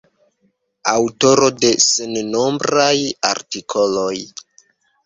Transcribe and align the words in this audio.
Aŭtoro 0.93 1.51
de 1.65 1.71
sennombraj 1.89 2.97
artikoloj. 3.35 4.15